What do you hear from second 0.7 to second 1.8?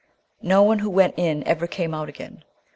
who went in ever